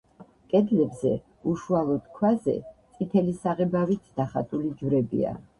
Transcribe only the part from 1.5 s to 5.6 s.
უშუალოდ ქვაზე, წითელი საღებავით დახატული ჯვრებია.